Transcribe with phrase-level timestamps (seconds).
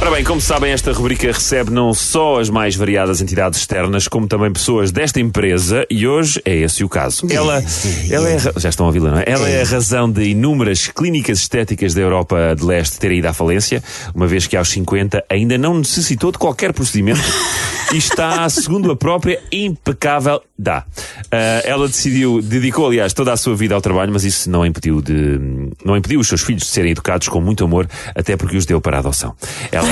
[0.00, 4.28] Ora bem, como sabem, esta rubrica recebe não só as mais variadas entidades externas, como
[4.28, 7.26] também pessoas desta empresa, e hoje é esse o caso.
[7.28, 7.60] Ela,
[8.08, 9.24] ela é, já estão a ouvi-la, não é?
[9.26, 13.32] Ela é a razão de inúmeras clínicas estéticas da Europa de Leste terem ido à
[13.32, 13.82] falência,
[14.14, 17.20] uma vez que aos 50 ainda não necessitou de qualquer procedimento
[17.92, 20.40] e está, segundo a própria, impecável.
[20.56, 20.84] Dá.
[21.30, 25.00] Ah, ela decidiu, dedicou, aliás, toda a sua vida ao trabalho, mas isso não impediu
[25.00, 25.38] de,
[25.84, 28.80] não impediu os seus filhos de serem educados com muito amor, até porque os deu
[28.80, 29.34] para a adoção.
[29.70, 29.87] Ela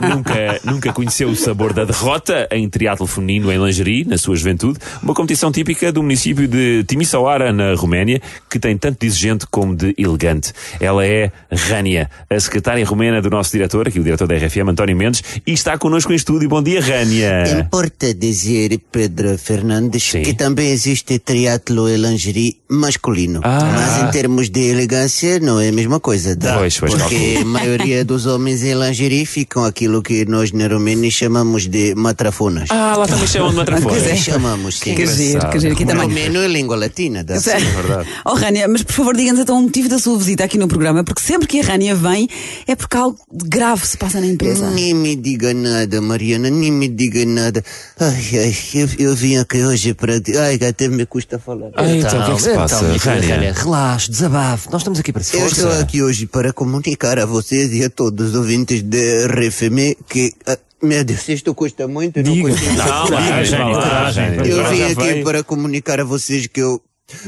[0.00, 4.78] nunca, nunca conheceu o sabor da derrota em triatlo feminino em lingerie, na sua juventude,
[5.02, 8.20] uma competição típica do município de Timisoara, na Roménia,
[8.50, 10.52] que tem tanto de exigente como de elegante.
[10.80, 14.96] Ela é Rania, a secretária romena do nosso diretor, aqui o diretor da RFM, António
[14.96, 16.48] Mendes, e está connosco em estúdio.
[16.48, 17.60] Bom dia, Rania.
[17.60, 20.22] Importa dizer, Pedro Fernandes, Sim.
[20.22, 23.40] que também existe triatlo e lingerie masculino.
[23.42, 23.60] Ah.
[23.74, 26.34] Mas em termos de elegância, não é a mesma coisa.
[26.36, 26.58] Dá?
[26.58, 27.40] Pois, pois, Porque calculo.
[27.40, 32.68] a maioria dos homens em lingerie ficam aquilo que nós na Romênia chamamos de matrafonas.
[32.70, 33.88] Ah, lá também chamam de matrafone.
[33.88, 34.94] Pois é, chamamos, sim.
[34.94, 35.74] Que giro, que giro.
[35.74, 36.08] Aqui também.
[36.08, 37.24] Romeno é língua latina.
[37.24, 37.68] Dá Sério?
[37.70, 38.08] verdade.
[38.24, 41.04] Oh, Rania, mas por favor, diga-nos então o motivo da sua visita aqui no programa,
[41.04, 42.28] porque sempre que a Rania vem
[42.66, 44.70] é porque algo de grave se passa na empresa.
[44.70, 47.62] Nem me diga nada, Mariana, nem me diga nada.
[47.98, 50.14] Ai, ai, eu, eu vim aqui hoje para.
[50.14, 51.70] Ai, até me custa falar.
[51.74, 53.34] Ah, então, o que é que se passa, minha filha Rania?
[53.34, 54.68] Rania, relaxe, desabafe.
[54.70, 55.36] Nós estamos aqui para si.
[55.36, 59.96] Eu estou aqui hoje para comunicar a vocês e a todos os ouvintes de RFM
[60.08, 60.32] que.
[60.46, 63.10] ah, meu Deus, isto custa muito, não custa Não, nada.
[63.10, 64.46] vai, vai lá, Rania.
[64.46, 66.80] Eu vim aqui para comunicar a vocês que eu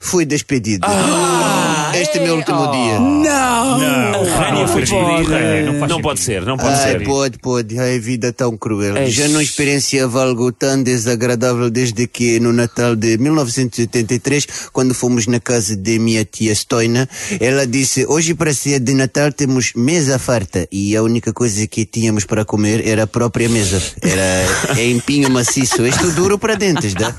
[0.00, 0.86] fui despedido.
[1.94, 2.98] este é meu último dia.
[2.98, 3.57] Não!
[4.80, 5.38] Despedida.
[5.38, 7.04] Rania, não faz Não pode ser, não pode Ai, ser.
[7.04, 7.78] pode, pode.
[7.78, 8.96] Ai, vida tão cruel.
[8.96, 9.14] Eish.
[9.14, 15.40] Já não experienciava algo tão desagradável desde que no Natal de 1983, quando fomos na
[15.40, 17.08] casa de minha tia Stoina,
[17.40, 21.84] ela disse, hoje para ceia de Natal temos mesa farta e a única coisa que
[21.84, 23.82] tínhamos para comer era a própria mesa.
[24.02, 25.86] Era é empinho maciço.
[25.86, 27.14] Isto duro para dentes, dá?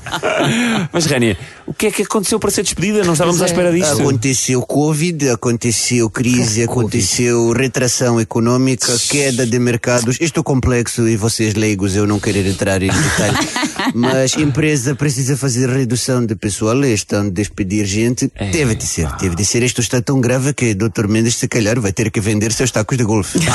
[0.92, 1.36] Mas, Rania,
[1.66, 3.04] o que é que aconteceu para ser despedida?
[3.04, 3.92] Não estávamos à espera disso.
[3.92, 10.16] Aconteceu Covid, aconteceu crise, aconteceu retração econômica, queda de mercados.
[10.20, 13.36] Isto é complexo e vocês leigos eu não querer entrar em detalhe.
[13.94, 18.28] Mas empresa precisa fazer redução de pessoal, estão a despedir gente.
[18.52, 19.62] Teve de ser, teve de ser.
[19.62, 21.06] Isto está tão grave que Dr.
[21.08, 23.38] Mendes se calhar vai ter que vender seus tacos de golfe.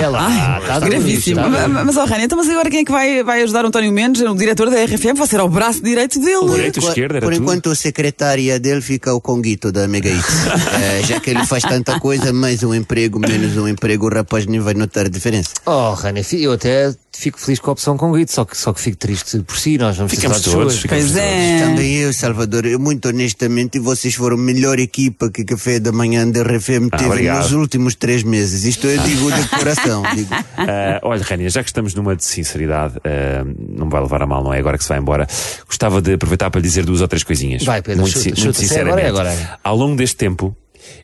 [0.00, 1.42] É lá, está Gravíssimo.
[1.42, 3.64] tudo, está Ma- Mas, oh, Rania, então, mas agora quem é que vai, vai ajudar
[3.64, 5.16] o António Mendes, o diretor da RFM?
[5.16, 6.48] Vai ser ao braço direito dele.
[6.50, 7.42] Direito, esquerda, era Por tudo.
[7.42, 10.26] enquanto, a secretária dele fica o conguito da Mega Hits.
[10.80, 14.46] Eh, já que ele faz tanta coisa, mais um emprego, menos um emprego, o rapaz
[14.46, 15.50] nem vai notar a diferença.
[15.66, 18.72] Oh, Rania, fi- eu até fico feliz com a opção com Guido, só que, só
[18.72, 19.76] que fico triste por si.
[19.78, 21.28] Nós vamos Ficamos de todos, ficamos Pois todos.
[21.28, 21.60] é.
[21.64, 26.26] Também eu, Salvador, eu, muito honestamente, vocês foram a melhor equipa que Café da Manhã
[26.28, 27.42] da RFM Ah, teve obrigado.
[27.42, 28.64] nos últimos três meses.
[28.64, 30.02] Isto eu digo de coração.
[30.14, 30.30] Digo.
[30.56, 34.26] Ah, olha, Rania, já que estamos numa de sinceridade, ah, não me vai levar a
[34.26, 34.58] mal, não é?
[34.58, 35.26] Agora que se vai embora,
[35.66, 37.64] gostava de aproveitar para lhe dizer duas ou três coisinhas.
[37.64, 39.06] Vai, Pedro, muito, chuta, chuta, muito sim, sinceramente.
[39.08, 39.58] agora é agora.
[39.64, 40.54] Ao longo deste tempo,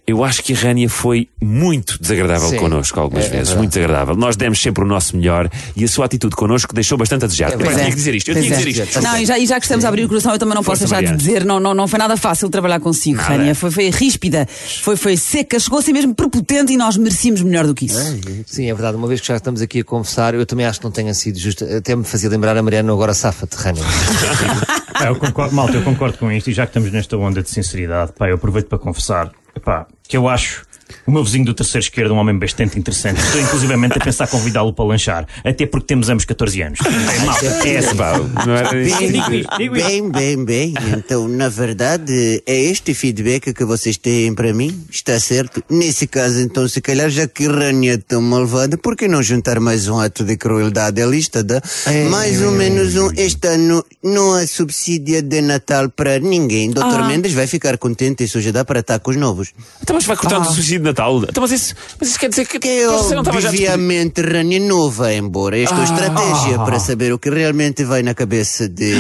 [0.07, 3.59] eu acho que a Rania foi muito desagradável Sim, connosco algumas é- é vezes, verdade.
[3.59, 4.17] muito desagradável.
[4.17, 7.53] Nós demos sempre o nosso melhor e a sua atitude connosco deixou bastante a desejar.
[7.53, 7.79] eu verdade.
[7.79, 8.57] tinha que dizer isto, eu tinha que é.
[8.65, 9.03] dizer isto.
[9.03, 10.85] Não, e já, e já que estamos a abrir o coração, eu também não Força,
[10.85, 13.29] posso deixar de dizer, não, não, não foi nada fácil trabalhar consigo, Nada.
[13.31, 13.55] Rania.
[13.55, 14.47] Foi, foi ríspida,
[14.83, 17.99] foi, foi seca, chegou a ser mesmo prepotente e nós merecíamos melhor do que isso.
[18.47, 18.97] Sim, é verdade.
[18.97, 21.39] Uma vez que já estamos aqui a conversar, eu também acho que não tenha sido
[21.39, 21.65] justo.
[21.65, 23.57] Até me fazia lembrar a Mariana agora safa-te,
[25.07, 28.13] eu concordo, malta, eu concordo com isto e já que estamos nesta onda de sinceridade,
[28.17, 29.31] pá, eu aproveito para confessar
[29.67, 30.65] epá, que eu acho
[31.07, 33.21] o meu vizinho do terceiro esquerdo um homem bastante interessante.
[33.21, 36.79] Estou inclusivamente a pensar convidá-lo para lanchar, até porque temos ambos 14 anos.
[36.81, 37.97] É, malta, é assim.
[39.57, 40.75] Bem, bem, bem, bem.
[40.97, 44.85] Então, na verdade, é este feedback que vocês têm para mim?
[44.91, 45.63] Está certo?
[45.71, 49.61] Nesse caso, então, se calhar, já que Rania é tão malvada, por que não juntar
[49.61, 51.43] mais um ato de crueldade à lista?
[51.43, 51.61] Da?
[52.11, 53.11] mais ou menos um.
[53.17, 56.71] Este ano não há subsídio de Natal para ninguém.
[56.71, 57.07] Dr.
[57.07, 59.53] Mendes vai ficar contente, isso já dá para tacos novos.
[59.83, 61.23] Então, mas vai cortar o suicídio de Natal.
[61.29, 64.61] Então, mas isso, mas isso quer dizer que, Que você não estava já obviamente Rania
[64.61, 65.59] não vai embora.
[65.59, 68.95] Esta é estratégia para saber o que realmente vai na cabeça de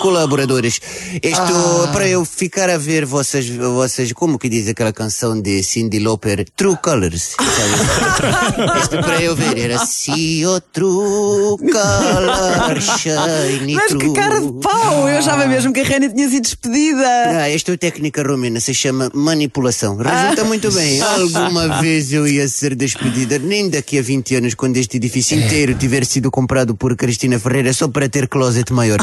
[0.00, 0.80] colaboradores.
[1.22, 5.98] Isto para eu ficar a ver vocês, vocês como que diz aquela canção de Cindy
[5.98, 7.36] Lauper, True Colors.
[8.82, 15.08] Isto para eu ver era se o True Color shine Mas que cara de pau!
[15.08, 17.06] Eu achava mesmo que a Rania tinha sido despedida.
[17.06, 19.96] Ah, esta técnica romena se chama manipulação.
[19.96, 21.00] Resulta muito bem.
[21.18, 25.74] Alguma vez eu ia ser despedida, nem daqui a 20 anos, quando este edifício inteiro
[25.74, 28.98] tiver sido comprado por Cristina Ferreira só para ter closet maior.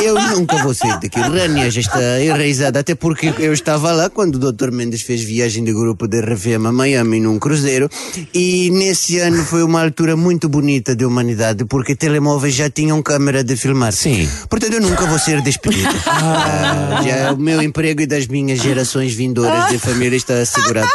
[0.00, 1.20] Eu nunca vou sair daqui.
[1.20, 4.70] Rania já está enraizada, até porque eu estava lá quando o Dr.
[4.70, 7.88] Mendes fez viagem de grupo de RFM a Miami num cruzeiro
[8.32, 13.44] e nesse ano foi uma altura muito bonita de humanidade porque telemóveis já tinham câmera
[13.44, 13.92] de filmar.
[13.92, 14.28] Sim.
[14.48, 15.90] Portanto, eu nunca vou ser despedida.
[16.22, 20.88] Ah, já o meu emprego e das minhas gerações vindouras de família está assegurado.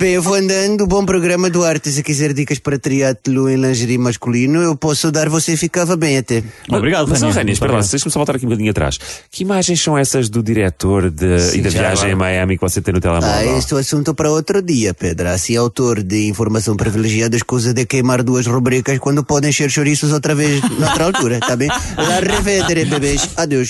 [0.00, 0.86] Bem, eu vou andando.
[0.86, 1.92] Bom programa do Arte.
[1.92, 5.28] Se quiser dicas para triatlo em lingerie masculino, eu posso dar.
[5.28, 6.42] Você ficava bem até.
[6.70, 7.34] Obrigado, Mas, oh, Rania.
[7.40, 8.98] Rani, espera lá, deixa-me só voltar aqui um bocadinho atrás.
[9.30, 12.12] Que imagens são essas do diretor de- e da viagem agora.
[12.14, 13.58] a Miami que você tem no Ah, telemóvel?
[13.58, 15.28] este é o assunto para outro dia, Pedro.
[15.28, 20.34] Assim, autor de informação privilegiada, escusa de queimar duas rubricas quando podem ser chouriços outra
[20.34, 21.68] vez, noutra altura, tá bem?
[21.68, 23.28] La revedere, bebês.
[23.36, 23.68] Adeus.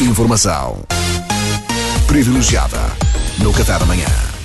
[0.00, 0.82] Informação
[2.08, 2.78] privilegiada
[3.38, 4.35] no Café da Manhã.